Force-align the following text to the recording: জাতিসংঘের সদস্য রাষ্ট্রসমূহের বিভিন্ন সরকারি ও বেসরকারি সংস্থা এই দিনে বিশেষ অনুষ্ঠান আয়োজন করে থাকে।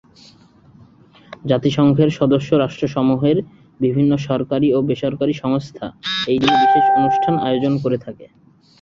জাতিসংঘের 1.45 2.09
সদস্য 2.19 2.49
রাষ্ট্রসমূহের 2.55 3.37
বিভিন্ন 3.79 4.11
সরকারি 4.27 4.67
ও 4.73 4.79
বেসরকারি 4.89 5.33
সংস্থা 5.43 5.85
এই 6.27 6.37
দিনে 6.41 6.57
বিশেষ 6.63 6.85
অনুষ্ঠান 6.97 7.33
আয়োজন 7.39 7.73
করে 7.83 7.97
থাকে। 7.97 8.25